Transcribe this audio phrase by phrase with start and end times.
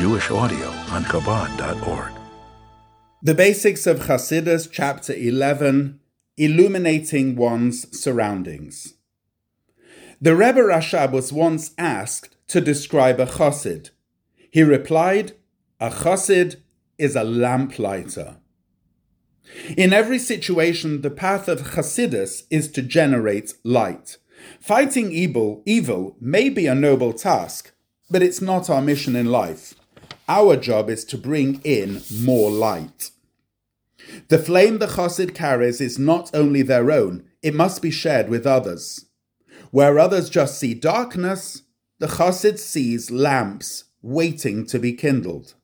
[0.00, 2.12] Jewish audio on Chabad.org.
[3.22, 6.00] The Basics of Chassidus, Chapter 11
[6.38, 8.94] Illuminating One's Surroundings.
[10.18, 13.90] The Rebbe Rashab was once asked to describe a chassid.
[14.50, 15.32] He replied,
[15.78, 16.62] A chassid
[16.96, 18.38] is a lamplighter.
[19.76, 24.16] In every situation, the path of Chassidus is to generate light.
[24.62, 27.72] Fighting evil, evil may be a noble task,
[28.10, 29.74] but it's not our mission in life.
[30.30, 33.10] Our job is to bring in more light.
[34.28, 38.46] The flame the chassid carries is not only their own, it must be shared with
[38.46, 39.06] others.
[39.72, 41.62] Where others just see darkness,
[41.98, 45.54] the chassid sees lamps waiting to be kindled.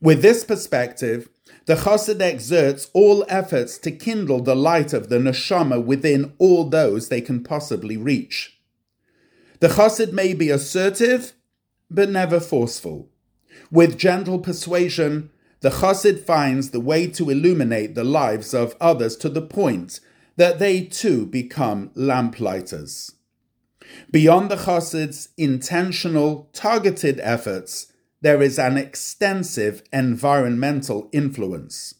[0.00, 1.28] With this perspective,
[1.66, 7.08] the chassid exerts all efforts to kindle the light of the neshama within all those
[7.08, 8.56] they can possibly reach.
[9.58, 11.32] The chassid may be assertive,
[11.90, 13.10] but never forceful.
[13.70, 19.28] With gentle persuasion, the chassid finds the way to illuminate the lives of others to
[19.28, 20.00] the point
[20.36, 23.12] that they too become lamplighters.
[24.10, 31.94] Beyond the chassid's intentional, targeted efforts, there is an extensive environmental influence.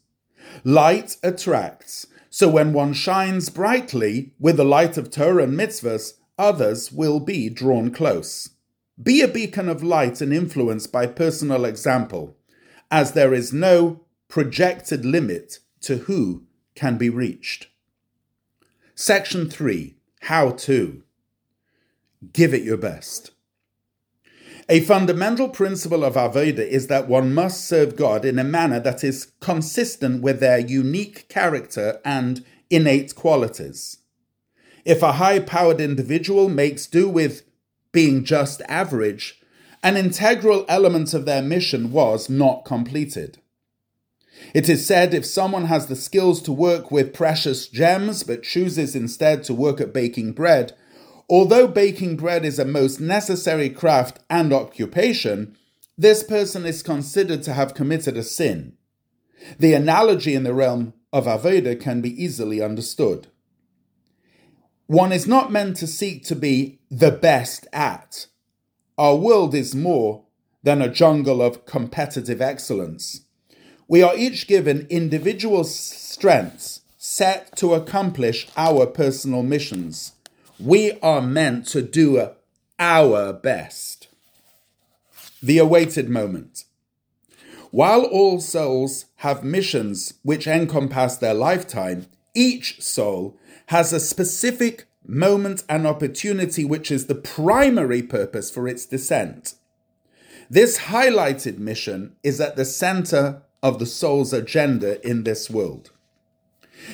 [0.62, 6.90] Light attracts, so when one shines brightly with the light of Torah and mitzvahs, others
[6.90, 8.50] will be drawn close.
[9.02, 12.36] Be a beacon of light and influence by personal example,
[12.90, 17.68] as there is no projected limit to who can be reached.
[18.94, 21.02] Section 3 How to
[22.32, 23.32] Give it your best.
[24.68, 29.04] A fundamental principle of Avodah is that one must serve God in a manner that
[29.04, 33.98] is consistent with their unique character and innate qualities.
[34.84, 37.42] If a high powered individual makes do with
[37.94, 39.40] being just average,
[39.82, 43.38] an integral element of their mission was not completed.
[44.52, 48.94] It is said if someone has the skills to work with precious gems but chooses
[48.94, 50.74] instead to work at baking bread,
[51.28, 55.56] Although baking bread is a most necessary craft and occupation,
[55.96, 58.76] this person is considered to have committed a sin.
[59.58, 63.28] The analogy in the realm of Avodah can be easily understood.
[64.86, 68.26] One is not meant to seek to be the best at.
[68.98, 70.24] Our world is more
[70.62, 73.22] than a jungle of competitive excellence.
[73.88, 80.12] We are each given individual strengths set to accomplish our personal missions.
[80.58, 82.30] We are meant to do
[82.78, 84.08] our best.
[85.42, 86.64] The awaited moment.
[87.70, 93.36] While all souls have missions which encompass their lifetime, each soul
[93.66, 99.54] has a specific moment and opportunity which is the primary purpose for its descent.
[100.50, 105.90] This highlighted mission is at the center of the soul's agenda in this world.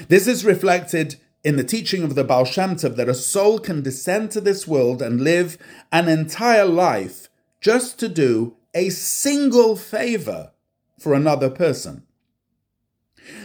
[0.08, 3.82] This is reflected in the teaching of the Baal Shem Tov that a soul can
[3.82, 5.58] descend to this world and live
[5.90, 7.28] an entire life
[7.60, 10.52] just to do a single favor
[10.98, 12.04] for another person.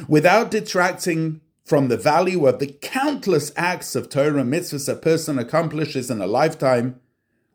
[0.08, 5.40] Without detracting from the value of the countless acts of Torah and mitzvahs a person
[5.40, 7.00] accomplishes in a lifetime,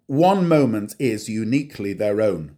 [0.07, 2.57] one moment is uniquely their own.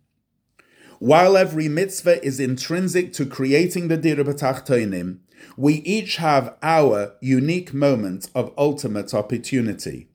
[0.99, 5.19] While every mitzvah is intrinsic to creating the Dira B'Tachtonim,
[5.57, 10.09] we each have our unique moment of ultimate opportunity.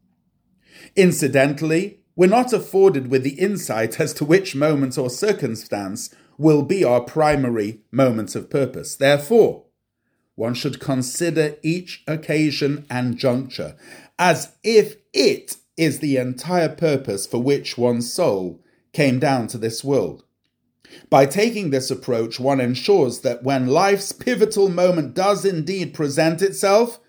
[0.95, 6.09] Incidentally, we're not afforded with the insight as to which moment or circumstance
[6.39, 8.95] will be our primary moment of purpose.
[8.95, 9.66] Therefore,
[10.37, 13.75] one should consider each occasion and juncture
[14.19, 19.83] as if it is the entire purpose for which one's soul came down to this
[19.83, 20.23] world.
[21.09, 26.99] By taking this approach, one ensures that when life's pivotal moment does indeed present itself,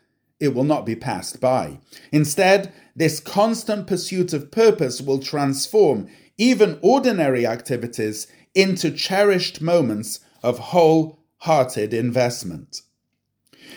[0.41, 1.81] it will not be passed by.
[2.11, 10.59] Instead, this constant pursuit of purpose will transform even ordinary activities into cherished moments of
[10.59, 12.83] wholehearted investment.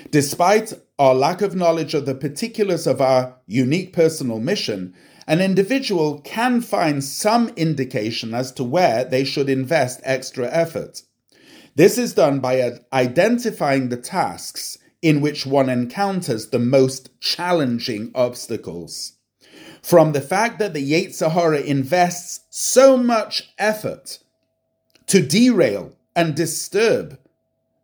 [0.09, 4.93] Despite our lack of knowledge of the particulars of our unique personal mission,
[5.27, 11.03] an individual can find some indication as to where they should invest extra effort.
[11.75, 19.13] This is done by identifying the tasks in which one encounters the most challenging obstacles.
[19.81, 24.19] From the fact that the Yetzer Hara invests so much effort
[25.07, 27.17] to derail and disturb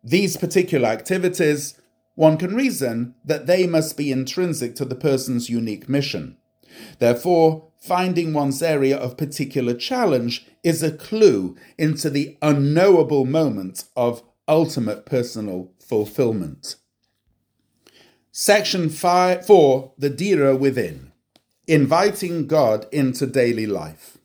[0.04, 1.74] these particular activities,
[2.18, 6.36] one can reason that they must be intrinsic to the person's unique mission.
[6.98, 14.24] Therefore, finding one's area of particular challenge is a clue into the unknowable moment of
[14.48, 16.74] ultimate personal fulfillment.
[18.32, 21.12] Section five, 4 The Dira Within
[21.68, 24.18] Inviting God into Daily Life.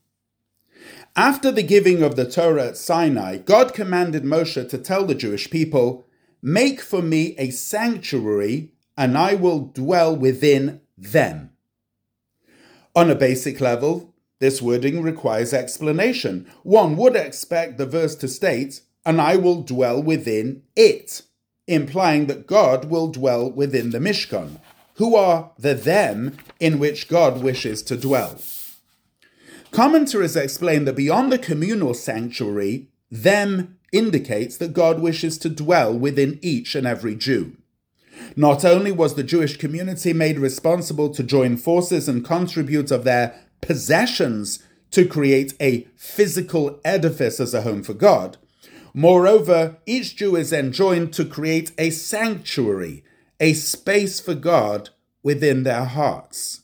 [1.16, 5.52] After the giving of the Torah at Sinai, God commanded Moshe to tell the Jewish
[5.52, 6.08] people,
[6.46, 11.52] Make for me a sanctuary, and I will dwell within them.
[12.94, 16.46] On a basic level, this wording requires explanation.
[16.64, 21.22] One would expect the verse to state, and I will dwell within it,
[21.66, 24.60] implying that God will dwell within the Mishkan.
[24.96, 28.38] Who are the them in which God wishes to dwell?
[29.72, 36.40] Commentaries explain that beyond the communal sanctuary, them indicates that God wishes to dwell within
[36.42, 37.56] each and every Jew.
[38.36, 43.36] Not only was the Jewish community made responsible to join forces and contribute of their
[43.62, 44.62] possessions
[44.92, 48.38] to create a physical edifice as a home for God,
[48.94, 53.04] moreover, each Jew is enjoined to create a sanctuary,
[53.40, 54.90] a space for God
[55.22, 56.63] within their hearts.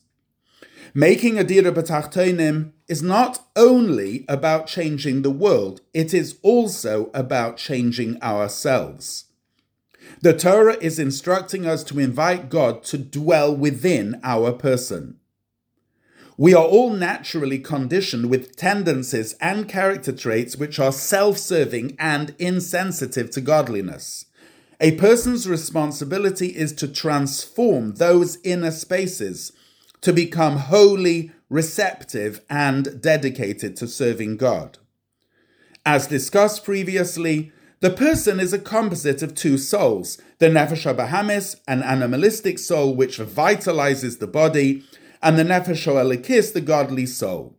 [0.94, 7.58] Making a Dira B'Tachtonim is not only about changing the world, it is also about
[7.58, 9.26] changing ourselves.
[10.22, 15.20] The Torah is instructing us to invite God to dwell within our person.
[16.38, 22.34] We are all naturally conditioned with tendencies and character traits which are self serving and
[22.40, 24.26] insensitive to godliness.
[24.80, 29.52] A person's responsibility is to transform those inner spaces
[30.02, 34.78] to become wholly receptive and dedicated to serving God.
[35.86, 41.84] As discussed previously, the person is a composite of two souls the Nefesh Bahamis, an
[41.84, 44.84] animalistic soul which vitalizes the body,
[45.22, 47.58] and the Nefesh Elokis, the godly soul.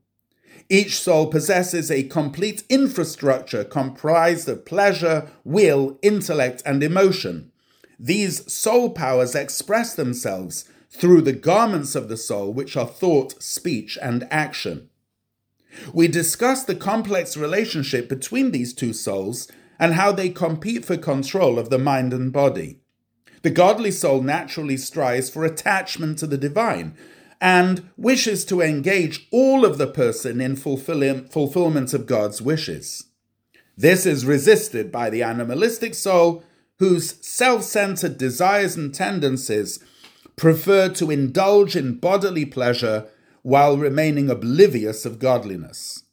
[0.68, 7.50] Each soul possesses a complete infrastructure comprised of pleasure, will, intellect, and emotion.
[7.98, 13.96] These soul powers express themselves through the garments of the soul, which are thought, speech,
[14.02, 14.90] and action.
[15.92, 19.48] We discuss the complex relationship between these two souls
[19.78, 22.80] and how they compete for control of the mind and body.
[23.42, 26.94] The godly soul naturally strives for attachment to the divine
[27.40, 33.06] and wishes to engage all of the person in fulfillment of God's wishes.
[33.76, 36.44] This is resisted by the animalistic soul,
[36.78, 39.78] whose self centered desires and tendencies
[40.40, 43.06] prefer to indulge in bodily pleasure
[43.42, 46.04] while remaining oblivious of godliness.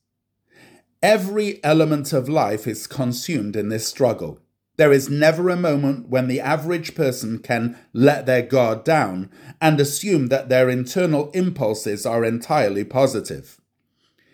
[1.02, 4.42] Every element of life is consumed in this struggle.
[4.76, 9.32] There is never a moment when the average person can let their guard down
[9.62, 13.62] and assume that their internal impulses are entirely positive.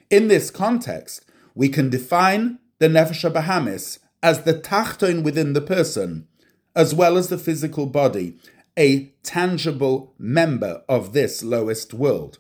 [0.10, 1.24] In this context,
[1.54, 6.28] we can define the Nefesh Bahamis as the tachton within the person,
[6.76, 8.40] as well as the physical body,
[8.78, 12.40] a tangible member of this lowest world.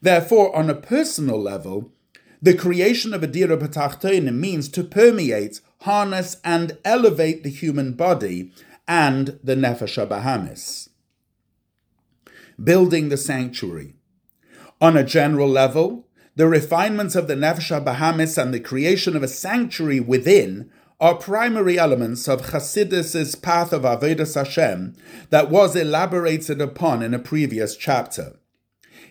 [0.00, 1.92] Therefore, on a personal level,
[2.40, 3.56] the creation of a Dira
[4.32, 8.52] means to permeate, harness, and elevate the human body
[8.88, 10.88] and the Nefesh Bahamis.
[12.62, 13.94] Building the sanctuary.
[14.80, 19.28] On a general level, the refinements of the Nefesh Bahamis and the creation of a
[19.28, 20.70] sanctuary within
[21.02, 24.94] are primary elements of Chassidus' path of Avodas Hashem
[25.30, 28.36] that was elaborated upon in a previous chapter.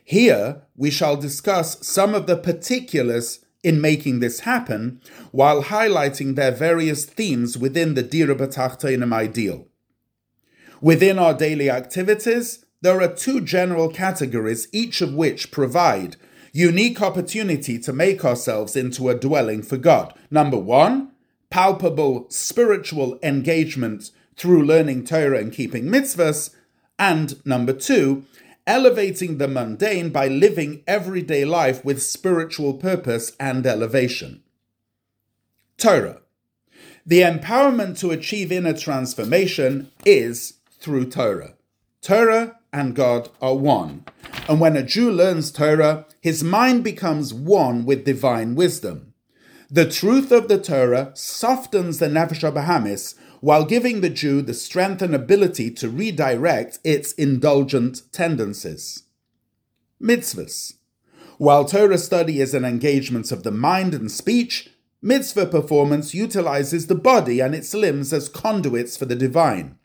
[0.01, 6.53] Here, we shall discuss some of the particulars in making this happen while highlighting their
[6.53, 9.67] various themes within the Dira B'Tachtonim ideal.
[10.79, 16.15] Within our daily activities, there are two general categories, each of which provide
[16.53, 20.13] unique opportunity to make ourselves into a dwelling for God.
[20.29, 21.10] Number one,
[21.51, 26.55] palpable spiritual engagement through learning Torah and keeping mitzvahs.
[26.97, 28.25] And number two,
[28.65, 34.41] elevating the mundane by living everyday life with spiritual purpose and elevation.
[35.77, 36.21] Torah.
[37.05, 41.55] The empowerment to achieve inner transformation is through Torah.
[42.01, 44.05] Torah and God are one.
[44.47, 49.10] And when a Jew learns Torah, his mind becomes one with divine wisdom.
[49.73, 55.01] The truth of the Torah softens the Nefesh Bahamis while giving the Jew the strength
[55.01, 59.03] and ability to redirect its indulgent tendencies.
[60.03, 60.73] Mitzvahs.
[61.37, 66.95] While Torah study is an engagement of the mind and speech, mitzvah performance utilizes the
[66.95, 69.77] body and its limbs as conduits for the divine.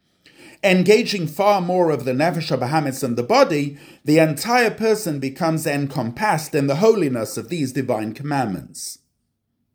[0.64, 6.56] engaging far more of the Nefesh Bahamis than the body, the entire person becomes encompassed
[6.56, 8.98] in the holiness of these divine commandments.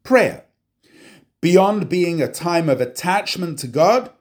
[0.04, 0.46] Prayer.
[1.42, 4.12] Beyond being a time of attachment to God,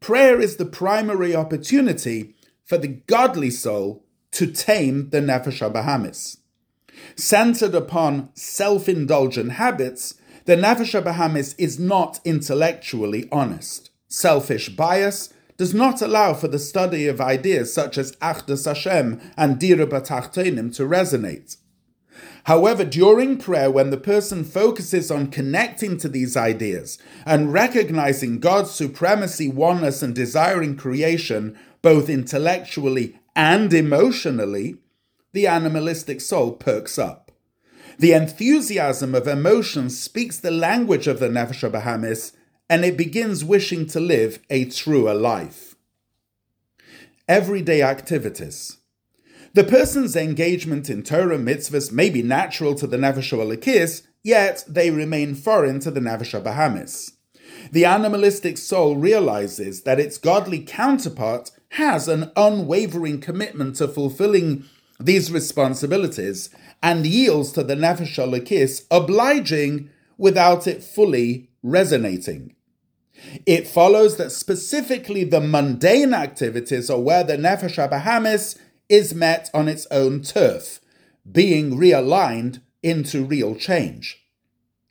[0.00, 6.38] prayer is the primary opportunity for the godly soul to tame the Nefesh Bahamis.
[7.16, 13.90] Centered upon self indulgent habits, the Nefesh Bahamis is not intellectually honest.
[14.08, 19.58] Selfish bias does not allow for the study of ideas such as Achdus Hashem and
[19.58, 21.56] Dira B'Tachtonim to resonate.
[22.48, 28.70] However, during prayer, when the person focuses on connecting to these ideas and recognizing God's
[28.70, 34.78] supremacy, oneness, and desiring creation, both intellectually and emotionally,
[35.34, 37.32] the animalistic soul perks up.
[37.98, 42.32] The enthusiasm of emotion speaks the language of the Nefesh Bahamis,
[42.70, 45.76] and it begins wishing to live a truer life.
[47.28, 48.77] Everyday activities.
[49.58, 54.92] The person's engagement in Torah mitzvahs may be natural to the Nefesh Elokis, yet they
[54.92, 57.10] remain foreign to the Nefesh Bahamis.
[57.72, 64.62] The animalistic soul realizes that its godly counterpart has an unwavering commitment to fulfilling
[65.00, 66.50] these responsibilities
[66.80, 72.54] and yields to the Nefesh Elokis, obliging without it fully resonating.
[73.44, 78.56] It follows that specifically the mundane activities are where the Nefesh Bahamis
[78.88, 80.80] is met on its own turf,
[81.30, 84.24] being realigned into real change.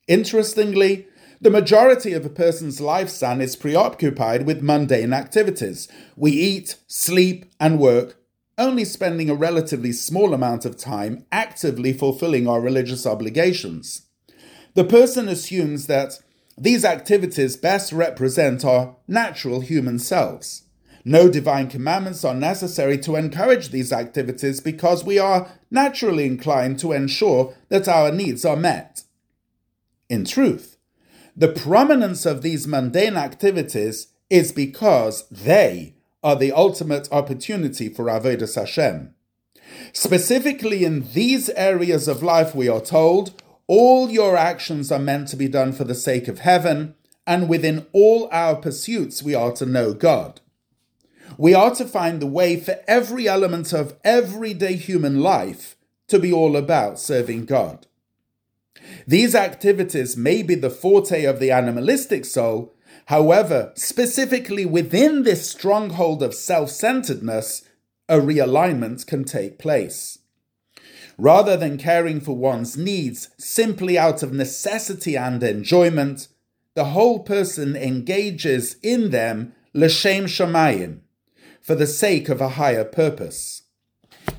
[0.07, 1.07] Interestingly,
[1.39, 5.87] the majority of a person's lifespan is preoccupied with mundane activities.
[6.15, 8.17] We eat, sleep, and work,
[8.57, 14.03] only spending a relatively small amount of time actively fulfilling our religious obligations.
[14.73, 16.19] The person assumes that
[16.57, 20.63] these activities best represent our natural human selves.
[21.07, 26.91] No divine commandments are necessary to encourage these activities because we are naturally inclined to
[26.91, 29.03] ensure that our needs are met.
[30.09, 30.75] In truth,
[31.33, 35.95] the prominence of these mundane activities is because they
[36.25, 39.15] are the ultimate opportunity for Avodah Hashem.
[39.93, 45.37] Specifically in these areas of life, we are told, all your actions are meant to
[45.37, 46.95] be done for the sake of heaven,
[47.25, 50.41] and within all our pursuits, we are to know God.
[51.37, 55.75] We are to find the way for every element of everyday human life
[56.07, 57.87] to be all about serving God.
[59.05, 62.73] These activities may be the forte of the animalistic soul,
[63.05, 67.63] however, specifically within this stronghold of self centeredness,
[68.07, 70.19] a realignment can take place.
[71.17, 76.27] Rather than caring for one's needs simply out of necessity and enjoyment,
[76.75, 80.99] the whole person engages in them l'shem shamayim,
[81.67, 83.63] for the sake of a higher purpose.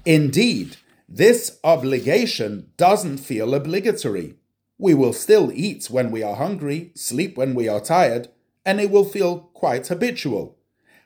[0.07, 4.37] Indeed, this obligation doesn't feel obligatory.
[4.79, 8.29] We will still eat when we are hungry, sleep when we are tired,
[8.65, 10.57] and it will feel quite habitual.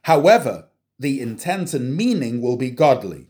[0.02, 3.26] However, the intent and meaning will be godly.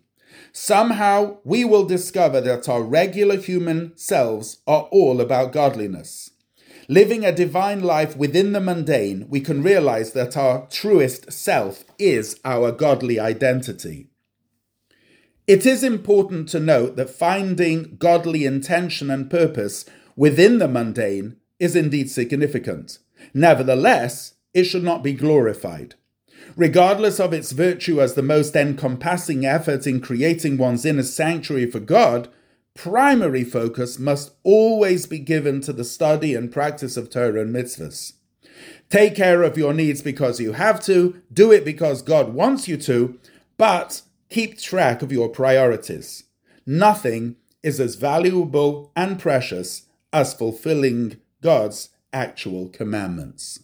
[0.52, 6.32] Somehow we will discover that our regular human selves are all about godliness.
[6.88, 12.40] Living a divine life within the mundane, we can realize that our truest self is
[12.44, 14.08] our godly identity.
[15.46, 19.84] It is important to note that finding godly intention and purpose
[20.16, 22.98] within the mundane is indeed significant.
[23.32, 25.94] Nevertheless, it should not be glorified.
[26.56, 31.80] Regardless of its virtue as the most encompassing effort in creating one's inner sanctuary for
[31.80, 32.28] God,
[32.74, 38.14] primary focus must always be given to the study and practice of Torah and mitzvahs.
[38.88, 42.76] Take care of your needs because you have to, do it because God wants you
[42.78, 43.18] to,
[43.56, 46.24] but keep track of your priorities.
[46.66, 53.60] Nothing is as valuable and precious as fulfilling God's actual commandments.